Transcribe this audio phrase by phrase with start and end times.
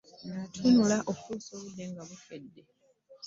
[0.37, 2.61] Yatunula okutuusa obudde nga bukedde